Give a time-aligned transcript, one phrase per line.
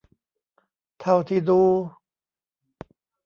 [0.99, 1.61] เท่าที่ดู